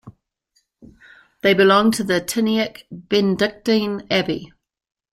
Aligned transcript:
They 1.43 1.53
belonged 1.53 1.93
to 1.93 2.03
the 2.03 2.19
Tyniec 2.19 2.85
Benedictine 2.91 4.07
Abbey. 4.09 4.51